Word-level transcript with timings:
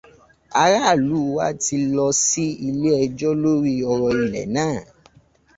Aráàlú 0.61 1.19
wa 1.37 1.47
ti 1.63 1.77
lọ 1.95 2.05
sí 2.25 2.45
ilé 2.67 2.91
ẹjọ́ 3.03 3.33
lórí 3.43 3.73
ọ̀rọ̀ 3.91 4.13
ilẹ̀ 4.23 4.45
náà. 4.55 4.77